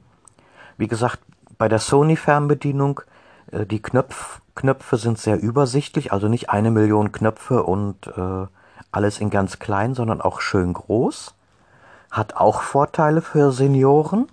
Wie 0.78 0.88
gesagt, 0.88 1.20
bei 1.58 1.68
der 1.68 1.80
Sony 1.80 2.16
Fernbedienung, 2.16 3.02
äh, 3.52 3.66
die 3.66 3.82
Knöpf, 3.82 4.42
Knöpfe 4.56 4.98
sind 4.98 5.18
sehr 5.18 5.40
übersichtlich, 5.40 6.12
also 6.12 6.28
nicht 6.28 6.50
eine 6.50 6.72
Million 6.72 7.12
Knöpfe 7.12 7.64
und 7.64 8.08
äh, 8.08 8.48
alles 8.92 9.20
in 9.20 9.30
ganz 9.30 9.60
klein, 9.60 9.94
sondern 9.94 10.22
auch 10.22 10.42
schön 10.42 10.74
groß. 10.74 11.36
Hat 12.12 12.36
auch 12.36 12.62
Vorteile 12.62 13.22
für 13.22 13.52
Senioren. 13.52 14.28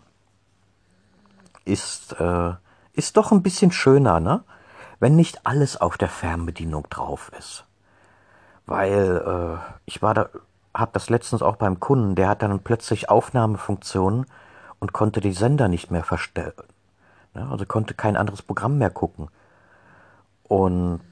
ist, 1.65 2.19
äh, 2.21 2.55
ist 2.93 3.17
doch 3.17 3.31
ein 3.31 3.43
bisschen 3.43 3.71
schöner, 3.71 4.21
ne? 4.21 4.43
Wenn 5.01 5.15
nicht 5.15 5.47
alles 5.47 5.81
auf 5.81 5.97
der 5.97 6.09
Fernbedienung 6.09 6.89
drauf 6.91 7.31
ist. 7.39 7.65
Weil 8.67 9.61
äh, 9.65 9.81
ich 9.85 10.03
war 10.03 10.15
da, 10.15 10.29
hab 10.75 10.93
das 10.93 11.09
letztens 11.09 11.41
auch 11.43 11.57
beim 11.57 11.79
Kunden, 11.79 12.17
der 12.17 12.29
hat 12.29 12.43
dann 12.43 12.61
plötzlich 12.61 13.09
Aufnahmefunktionen 13.09 14.27
und 14.81 14.93
konnte 14.93 15.21
die 15.21 15.33
Sender 15.33 15.69
nicht 15.69 15.91
mehr 15.91 16.05
verstellen. 16.05 16.53
Ne? 17.35 17.49
Also 17.51 17.65
konnte 17.65 17.95
kein 17.95 18.17
anderes 18.17 18.43
Programm 18.43 18.79
mehr 18.79 18.91
gucken. 18.91 19.29
Und 20.45 21.03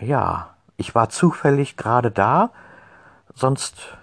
ja, 0.00 0.54
ich 0.76 0.94
war 0.94 1.08
zufällig 1.10 1.76
gerade 1.76 2.10
da, 2.10 2.50
sonst 3.34 3.97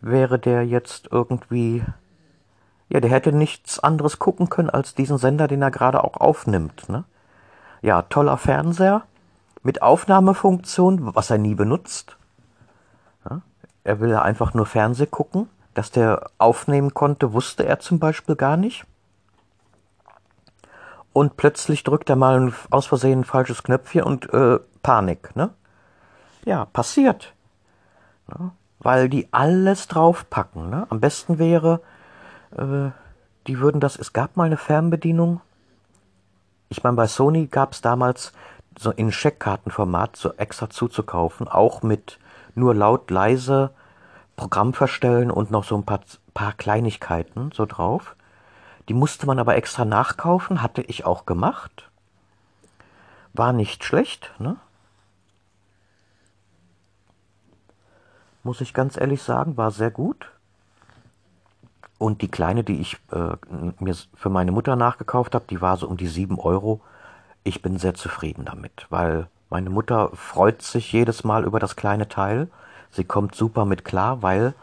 wäre 0.00 0.38
der 0.38 0.66
jetzt 0.66 1.08
irgendwie, 1.10 1.84
ja, 2.88 3.00
der 3.00 3.10
hätte 3.10 3.32
nichts 3.32 3.78
anderes 3.78 4.18
gucken 4.18 4.48
können 4.50 4.70
als 4.70 4.94
diesen 4.94 5.18
Sender, 5.18 5.48
den 5.48 5.62
er 5.62 5.70
gerade 5.70 6.04
auch 6.04 6.16
aufnimmt. 6.16 6.88
Ne? 6.88 7.04
Ja, 7.80 8.02
toller 8.02 8.36
Fernseher 8.36 9.02
mit 9.62 9.82
Aufnahmefunktion, 9.82 11.14
was 11.14 11.30
er 11.30 11.38
nie 11.38 11.54
benutzt. 11.54 12.16
Ja, 13.28 13.42
er 13.84 14.00
will 14.00 14.14
einfach 14.16 14.54
nur 14.54 14.66
Fernseh 14.66 15.06
gucken. 15.06 15.48
Dass 15.74 15.90
der 15.90 16.30
aufnehmen 16.36 16.92
konnte, 16.92 17.32
wusste 17.32 17.64
er 17.64 17.80
zum 17.80 17.98
Beispiel 17.98 18.36
gar 18.36 18.58
nicht. 18.58 18.84
Und 21.14 21.38
plötzlich 21.38 21.82
drückt 21.82 22.10
er 22.10 22.16
mal 22.16 22.52
aus 22.70 22.86
Versehen 22.86 23.20
ein 23.20 23.24
falsches 23.24 23.62
Knöpfchen 23.62 24.02
und 24.02 24.32
äh, 24.34 24.58
Panik, 24.82 25.34
ne? 25.34 25.50
Ja, 26.44 26.66
passiert. 26.66 27.32
Weil 28.82 29.08
die 29.08 29.28
alles 29.32 29.86
draufpacken, 29.86 30.68
ne? 30.68 30.86
Am 30.90 31.00
besten 31.00 31.38
wäre, 31.38 31.80
äh, 32.56 32.90
die 33.46 33.60
würden 33.60 33.80
das, 33.80 33.96
es 33.96 34.12
gab 34.12 34.36
mal 34.36 34.44
eine 34.44 34.56
Fernbedienung. 34.56 35.40
Ich 36.68 36.82
meine, 36.82 36.96
bei 36.96 37.06
Sony 37.06 37.46
gab 37.46 37.72
es 37.72 37.80
damals 37.80 38.32
so 38.78 38.90
in 38.90 39.12
Scheckkartenformat 39.12 40.16
so 40.16 40.32
extra 40.34 40.68
zuzukaufen, 40.68 41.46
auch 41.46 41.82
mit 41.82 42.18
nur 42.54 42.74
laut, 42.74 43.10
leise 43.10 43.70
Programm 44.36 44.72
verstellen 44.72 45.30
und 45.30 45.50
noch 45.50 45.64
so 45.64 45.76
ein 45.76 45.84
paar, 45.84 46.00
paar 46.34 46.52
Kleinigkeiten 46.52 47.50
so 47.52 47.66
drauf. 47.66 48.16
Die 48.88 48.94
musste 48.94 49.26
man 49.26 49.38
aber 49.38 49.56
extra 49.56 49.84
nachkaufen, 49.84 50.62
hatte 50.62 50.82
ich 50.82 51.04
auch 51.04 51.26
gemacht. 51.26 51.88
War 53.32 53.52
nicht 53.52 53.84
schlecht, 53.84 54.32
ne? 54.38 54.56
Muss 58.42 58.60
ich 58.60 58.74
ganz 58.74 58.96
ehrlich 58.96 59.22
sagen, 59.22 59.56
war 59.56 59.70
sehr 59.70 59.90
gut. 59.90 60.30
Und 61.98 62.22
die 62.22 62.28
kleine, 62.28 62.64
die 62.64 62.80
ich 62.80 62.96
äh, 63.12 63.36
mir 63.78 63.94
für 64.14 64.28
meine 64.28 64.50
Mutter 64.50 64.74
nachgekauft 64.74 65.34
habe, 65.34 65.44
die 65.48 65.60
war 65.60 65.76
so 65.76 65.86
um 65.86 65.96
die 65.96 66.08
7 66.08 66.38
Euro. 66.38 66.80
Ich 67.44 67.62
bin 67.62 67.78
sehr 67.78 67.94
zufrieden 67.94 68.44
damit, 68.44 68.86
weil 68.90 69.28
meine 69.50 69.70
Mutter 69.70 70.10
freut 70.14 70.62
sich 70.62 70.92
jedes 70.92 71.22
Mal 71.22 71.44
über 71.44 71.60
das 71.60 71.76
kleine 71.76 72.08
Teil. 72.08 72.48
Sie 72.90 73.04
kommt 73.04 73.34
super 73.34 73.64
mit 73.64 73.84
klar, 73.84 74.22
weil 74.22 74.54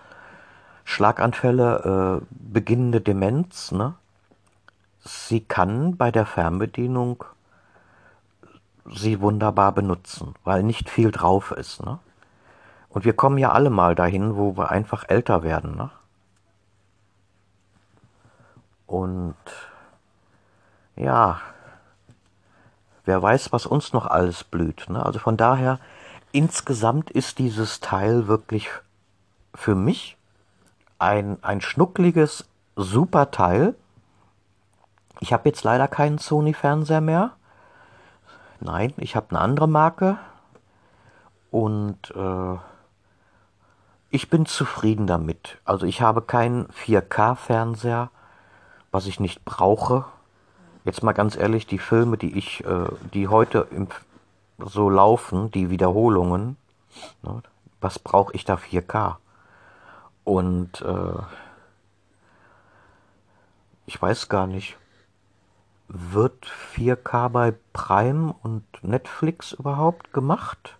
Schlaganfälle, 0.83 2.21
äh, 2.21 2.25
beginnende 2.31 2.99
Demenz, 2.99 3.71
ne? 3.71 3.93
sie 5.01 5.41
kann 5.41 5.97
bei 5.97 6.11
der 6.11 6.25
Fernbedienung 6.25 7.23
sie 8.91 9.21
wunderbar 9.21 9.71
benutzen, 9.71 10.33
weil 10.43 10.63
nicht 10.63 10.89
viel 10.89 11.11
drauf 11.11 11.51
ist. 11.51 11.85
Ne? 11.85 11.99
Und 12.89 13.05
wir 13.05 13.13
kommen 13.13 13.37
ja 13.37 13.51
alle 13.51 13.69
mal 13.69 13.95
dahin, 13.95 14.35
wo 14.35 14.57
wir 14.57 14.71
einfach 14.71 15.05
älter 15.07 15.43
werden. 15.43 15.75
Ne? 15.75 15.91
Und 18.87 19.35
ja, 20.95 21.39
wer 23.05 23.21
weiß, 23.21 23.51
was 23.51 23.65
uns 23.65 23.93
noch 23.93 24.07
alles 24.07 24.43
blüht. 24.43 24.89
Ne? 24.89 25.05
Also 25.05 25.19
von 25.19 25.37
daher, 25.37 25.79
insgesamt 26.31 27.11
ist 27.11 27.39
dieses 27.39 27.79
Teil 27.79 28.27
wirklich 28.27 28.69
für 29.53 29.75
mich 29.75 30.17
ein, 30.97 31.37
ein 31.43 31.61
schnuckliges, 31.61 32.49
super 32.75 33.31
Teil 33.31 33.75
ich 35.19 35.33
habe 35.33 35.49
jetzt 35.49 35.63
leider 35.63 35.87
keinen 35.87 36.17
Sony-Fernseher 36.17 37.01
mehr. 37.01 37.31
Nein, 38.61 38.93
ich 38.97 39.15
habe 39.15 39.27
eine 39.31 39.39
andere 39.39 39.67
Marke. 39.67 40.17
Und 41.51 42.11
äh, 42.15 42.57
ich 44.11 44.29
bin 44.29 44.45
zufrieden 44.45 45.07
damit. 45.07 45.57
Also 45.65 45.85
ich 45.85 46.01
habe 46.01 46.21
keinen 46.21 46.67
4K-Fernseher, 46.67 48.09
was 48.91 49.05
ich 49.05 49.19
nicht 49.19 49.45
brauche. 49.45 50.05
Jetzt 50.83 51.03
mal 51.03 51.13
ganz 51.13 51.35
ehrlich, 51.35 51.67
die 51.67 51.77
Filme, 51.77 52.17
die 52.17 52.37
ich, 52.37 52.63
äh, 52.65 52.87
die 53.13 53.27
heute 53.27 53.67
im, 53.71 53.87
so 54.57 54.89
laufen, 54.89 55.51
die 55.51 55.69
Wiederholungen, 55.69 56.57
ne, 57.21 57.43
was 57.81 57.99
brauche 57.99 58.33
ich 58.33 58.45
da 58.45 58.55
4K? 58.55 59.17
Und 60.23 60.81
äh, 60.81 61.21
ich 63.85 64.01
weiß 64.01 64.29
gar 64.29 64.47
nicht, 64.47 64.77
wird 65.87 66.47
4K 66.75 67.29
bei 67.29 67.53
Prime 67.73 68.33
und 68.43 68.63
Netflix 68.81 69.53
überhaupt 69.53 70.13
gemacht? 70.13 70.77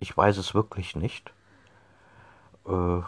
Ich 0.00 0.16
weiß 0.16 0.36
es 0.38 0.54
wirklich 0.54 0.96
nicht. 0.96 1.32
Äh, 2.68 3.02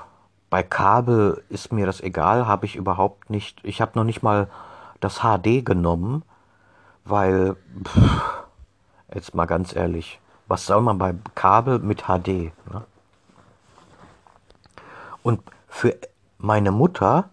bei 0.49 0.63
Kabel 0.63 1.45
ist 1.49 1.73
mir 1.73 1.87
das 1.87 2.01
egal, 2.01 2.47
habe 2.47 2.67
ich 2.67 2.77
überhaupt 2.77 3.31
nicht. 3.31 3.61
Ich 3.65 3.81
habe 3.81 3.93
noch 3.95 4.05
nicht 4.05 4.23
mal 4.23 4.49
das 5.01 5.21
HD 5.21 5.65
genommen, 5.65 6.25
weil, 7.05 7.57
pff, 7.85 8.45
jetzt 9.15 9.35
mal 9.35 9.47
ganz 9.47 9.75
ehrlich, 9.75 10.21
was 10.49 10.67
soll 10.67 10.81
man 10.83 10.99
bei 10.99 11.15
Kabel 11.35 11.79
mit 11.79 12.05
HD? 12.05 12.53
Ne? 12.73 12.85
Und 15.23 15.41
für 15.69 15.97
meine 16.39 16.73
Mutter, 16.73 17.29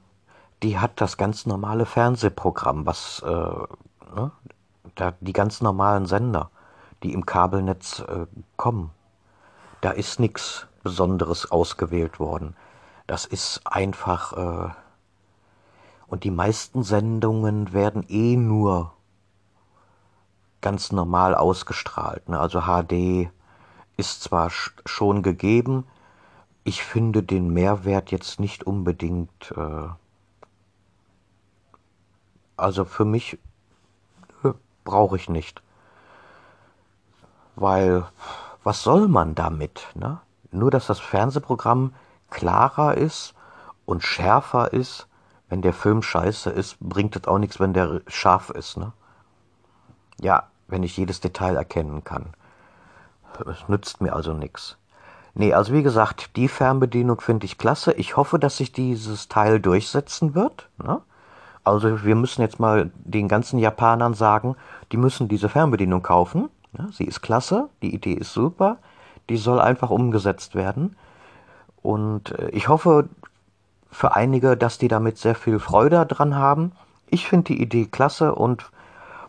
die 0.62 0.78
hat 0.78 1.02
das 1.02 1.18
ganz 1.18 1.46
normale 1.46 1.86
Fernsehprogramm, 1.86 2.86
was 2.86 3.24
äh, 3.26 3.76
Ne? 4.16 4.32
Da, 4.96 5.14
die 5.20 5.34
ganz 5.34 5.62
normalen 5.62 6.06
Sender, 6.06 6.50
die 7.04 7.14
im 7.14 7.26
Kabelnetz 7.26 8.00
äh, 8.00 8.26
kommen, 8.56 8.92
da 9.82 9.92
ist 9.92 10.20
nichts 10.20 10.67
Besonderes 10.88 11.52
ausgewählt 11.52 12.20
worden. 12.20 12.56
Das 13.08 13.26
ist 13.26 13.62
einfach. 13.66 14.34
Äh, 14.34 14.70
und 16.08 16.24
die 16.24 16.32
meisten 16.32 16.84
Sendungen 16.84 17.74
werden 17.74 18.06
eh 18.08 18.38
nur 18.38 18.94
ganz 20.62 20.94
normal 20.94 21.36
ausgestrahlt. 21.36 22.30
Ne? 22.30 22.40
Also 22.40 22.62
HD 22.62 23.30
ist 23.98 24.24
zwar 24.24 24.50
schon 24.86 25.22
gegeben, 25.22 25.86
ich 26.64 26.84
finde 26.84 27.24
den 27.24 27.52
Mehrwert 27.52 28.12
jetzt 28.12 28.40
nicht 28.40 28.64
unbedingt. 28.64 29.52
Äh, 29.56 29.90
also 32.56 32.86
für 32.86 33.06
mich 33.06 33.38
brauche 34.86 35.18
ich 35.18 35.28
nicht. 35.28 35.62
Weil, 37.58 38.06
was 38.64 38.84
soll 38.84 39.08
man 39.10 39.36
damit? 39.36 39.88
Ne? 39.94 40.20
Nur, 40.52 40.72
dass 40.72 40.88
das 40.88 41.00
Fernsehprogramm 41.00 41.94
klarer 42.30 42.96
ist 42.96 43.34
und 43.86 44.04
schärfer 44.04 44.74
ist. 44.74 45.08
Wenn 45.50 45.62
der 45.62 45.74
Film 45.74 46.02
scheiße 46.02 46.50
ist, 46.50 46.78
bringt 46.80 47.16
es 47.16 47.26
auch 47.26 47.38
nichts, 47.38 47.60
wenn 47.60 47.74
der 47.74 48.02
scharf 48.08 48.50
ist. 48.50 48.78
Ne? 48.78 48.92
Ja, 50.20 50.48
wenn 50.68 50.84
ich 50.84 50.98
jedes 50.98 51.22
Detail 51.22 51.56
erkennen 51.56 52.04
kann. 52.04 52.34
Es 53.46 53.70
nützt 53.70 54.02
mir 54.02 54.14
also 54.14 54.34
nichts. 54.34 54.78
Nee, 55.36 55.54
also 55.54 55.72
wie 55.72 55.84
gesagt, 55.84 56.36
die 56.36 56.48
Fernbedienung 56.48 57.22
finde 57.22 57.46
ich 57.46 57.58
klasse. 57.58 57.94
Ich 57.94 58.18
hoffe, 58.18 58.40
dass 58.40 58.58
sich 58.58 58.72
dieses 58.72 59.28
Teil 59.28 59.60
durchsetzen 59.60 60.34
wird. 60.34 60.68
Ne? 60.84 61.00
Also 61.64 62.04
wir 62.04 62.16
müssen 62.16 62.42
jetzt 62.42 62.60
mal 62.60 62.92
den 62.96 63.28
ganzen 63.28 63.60
Japanern 63.60 64.16
sagen, 64.16 64.56
die 64.92 64.98
müssen 64.98 65.28
diese 65.28 65.48
Fernbedienung 65.48 66.02
kaufen. 66.02 66.50
Ja, 66.78 66.88
sie 66.92 67.04
ist 67.04 67.22
klasse, 67.22 67.70
die 67.82 67.94
Idee 67.94 68.14
ist 68.14 68.34
super, 68.34 68.78
die 69.30 69.38
soll 69.38 69.60
einfach 69.60 69.90
umgesetzt 69.90 70.56
werden. 70.56 70.96
Und 71.82 72.32
äh, 72.32 72.50
ich 72.50 72.68
hoffe 72.68 73.10
für 73.92 74.16
einige, 74.16 74.58
dass 74.58 74.78
die 74.78 74.88
damit 74.88 75.18
sehr 75.18 75.36
viel 75.36 75.60
Freude 75.60 76.06
dran 76.06 76.36
haben. 76.36 76.72
Ich 77.10 77.28
finde 77.28 77.54
die 77.54 77.62
Idee 77.62 77.86
klasse 77.86 78.36
und 78.36 78.70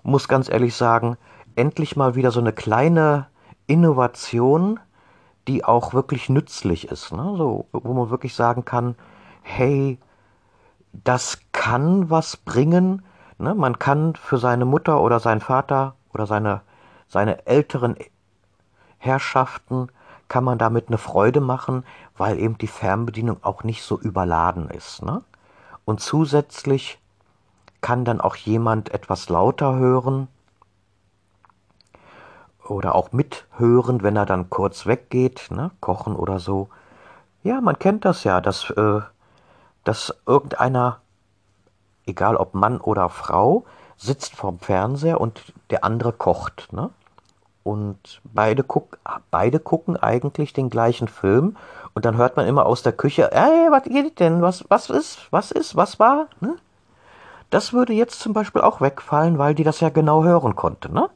muss 0.02 0.28
ganz 0.28 0.48
ehrlich 0.48 0.74
sagen, 0.74 1.16
endlich 1.54 1.96
mal 1.96 2.14
wieder 2.14 2.30
so 2.30 2.40
eine 2.40 2.52
kleine 2.52 3.26
Innovation, 3.66 4.80
die 5.46 5.64
auch 5.64 5.94
wirklich 5.94 6.28
nützlich 6.28 6.88
ist. 6.88 7.12
Ne? 7.12 7.34
So, 7.36 7.66
wo 7.72 7.94
man 7.94 8.10
wirklich 8.10 8.34
sagen 8.34 8.64
kann, 8.64 8.94
hey, 9.42 9.98
das 10.92 11.38
kann 11.52 12.10
was 12.10 12.36
bringen. 12.36 13.02
Ne? 13.38 13.54
Man 13.54 13.78
kann 13.78 14.14
für 14.14 14.38
seine 14.38 14.64
Mutter 14.64 15.00
oder 15.00 15.20
seinen 15.20 15.40
Vater 15.40 15.94
oder 16.12 16.26
seine, 16.26 16.62
seine 17.06 17.46
älteren 17.46 17.96
Herrschaften 18.98 19.88
kann 20.28 20.44
man 20.44 20.58
damit 20.58 20.88
eine 20.88 20.98
Freude 20.98 21.40
machen, 21.40 21.84
weil 22.16 22.38
eben 22.38 22.58
die 22.58 22.66
Fernbedienung 22.66 23.38
auch 23.42 23.64
nicht 23.64 23.82
so 23.82 23.98
überladen 23.98 24.68
ist. 24.70 25.02
Ne? 25.02 25.22
Und 25.84 26.00
zusätzlich 26.00 26.98
kann 27.80 28.04
dann 28.04 28.20
auch 28.20 28.36
jemand 28.36 28.92
etwas 28.92 29.28
lauter 29.28 29.76
hören 29.76 30.28
oder 32.66 32.94
auch 32.94 33.12
mithören, 33.12 34.02
wenn 34.02 34.16
er 34.16 34.26
dann 34.26 34.50
kurz 34.50 34.86
weggeht, 34.86 35.48
ne? 35.50 35.70
kochen 35.80 36.14
oder 36.14 36.38
so. 36.38 36.68
Ja, 37.42 37.60
man 37.60 37.78
kennt 37.78 38.04
das 38.04 38.24
ja, 38.24 38.40
dass, 38.40 38.70
äh, 38.70 39.00
dass 39.84 40.14
irgendeiner, 40.26 41.00
egal 42.06 42.36
ob 42.36 42.54
Mann 42.54 42.80
oder 42.80 43.08
Frau, 43.08 43.64
sitzt 43.96 44.34
vorm 44.36 44.58
Fernseher 44.58 45.20
und 45.20 45.52
der 45.70 45.84
andere 45.84 46.12
kocht. 46.12 46.72
Ne? 46.72 46.90
Und 47.68 48.22
beide, 48.24 48.64
guck, 48.64 48.96
beide 49.30 49.60
gucken 49.60 49.98
eigentlich 49.98 50.54
den 50.54 50.70
gleichen 50.70 51.06
Film 51.06 51.58
und 51.92 52.06
dann 52.06 52.16
hört 52.16 52.34
man 52.34 52.46
immer 52.46 52.64
aus 52.64 52.82
der 52.82 52.94
Küche, 52.94 53.30
ey, 53.30 53.70
was 53.70 53.82
geht 53.82 54.20
denn? 54.20 54.40
Was, 54.40 54.64
was 54.70 54.88
ist? 54.88 55.30
Was 55.32 55.50
ist? 55.50 55.76
Was 55.76 55.98
war? 56.00 56.28
Ne? 56.40 56.56
Das 57.50 57.74
würde 57.74 57.92
jetzt 57.92 58.20
zum 58.20 58.32
Beispiel 58.32 58.62
auch 58.62 58.80
wegfallen, 58.80 59.36
weil 59.36 59.54
die 59.54 59.64
das 59.64 59.80
ja 59.80 59.90
genau 59.90 60.24
hören 60.24 60.56
konnte. 60.56 60.90
Ne? 60.90 61.10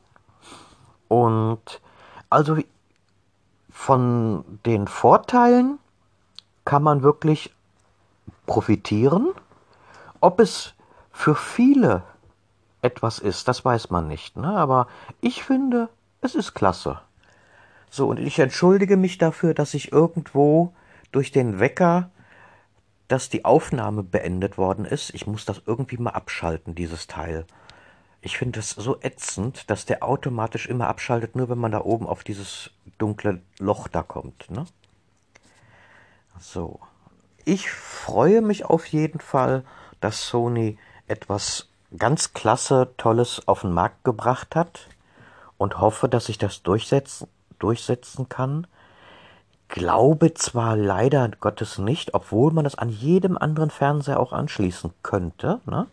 Und 1.08 1.80
also 2.28 2.58
von 3.70 4.44
den 4.66 4.88
Vorteilen 4.88 5.78
kann 6.66 6.82
man 6.82 7.02
wirklich 7.02 7.50
profitieren. 8.44 9.30
Ob 10.20 10.38
es 10.38 10.74
für 11.12 11.34
viele 11.34 12.02
etwas 12.82 13.20
ist, 13.20 13.48
das 13.48 13.64
weiß 13.64 13.88
man 13.88 14.06
nicht. 14.06 14.36
Ne? 14.36 14.48
Aber 14.54 14.86
ich 15.22 15.44
finde, 15.44 15.88
es 16.22 16.34
ist 16.34 16.54
klasse. 16.54 17.00
So, 17.90 18.08
und 18.08 18.18
ich 18.18 18.38
entschuldige 18.38 18.96
mich 18.96 19.18
dafür, 19.18 19.52
dass 19.52 19.74
ich 19.74 19.92
irgendwo 19.92 20.72
durch 21.10 21.30
den 21.30 21.60
Wecker, 21.60 22.10
dass 23.08 23.28
die 23.28 23.44
Aufnahme 23.44 24.02
beendet 24.02 24.56
worden 24.56 24.86
ist. 24.86 25.12
Ich 25.12 25.26
muss 25.26 25.44
das 25.44 25.60
irgendwie 25.66 25.98
mal 25.98 26.10
abschalten, 26.10 26.74
dieses 26.74 27.06
Teil. 27.06 27.44
Ich 28.22 28.38
finde 28.38 28.60
es 28.60 28.70
so 28.70 28.98
ätzend, 29.02 29.68
dass 29.68 29.84
der 29.84 30.02
automatisch 30.02 30.66
immer 30.66 30.86
abschaltet, 30.86 31.36
nur 31.36 31.50
wenn 31.50 31.58
man 31.58 31.72
da 31.72 31.82
oben 31.82 32.06
auf 32.06 32.24
dieses 32.24 32.70
dunkle 32.96 33.42
Loch 33.58 33.88
da 33.88 34.02
kommt. 34.02 34.50
Ne? 34.50 34.64
So. 36.38 36.80
Ich 37.44 37.70
freue 37.70 38.40
mich 38.40 38.64
auf 38.64 38.86
jeden 38.86 39.20
Fall, 39.20 39.64
dass 40.00 40.28
Sony 40.28 40.78
etwas 41.08 41.68
ganz 41.98 42.32
klasse, 42.32 42.94
Tolles 42.96 43.46
auf 43.46 43.62
den 43.62 43.72
Markt 43.72 44.04
gebracht 44.04 44.54
hat 44.54 44.88
und 45.62 45.80
hoffe, 45.80 46.08
dass 46.08 46.28
ich 46.28 46.38
das 46.38 46.62
durchsetzen, 46.64 47.28
durchsetzen 47.60 48.28
kann. 48.28 48.66
Glaube 49.68 50.34
zwar 50.34 50.76
leider 50.76 51.30
Gottes 51.40 51.78
nicht, 51.78 52.14
obwohl 52.14 52.52
man 52.52 52.64
das 52.64 52.74
an 52.74 52.88
jedem 52.88 53.38
anderen 53.38 53.70
Fernseher 53.70 54.18
auch 54.18 54.32
anschließen 54.32 54.92
könnte, 55.04 55.60
ne? 55.64 55.86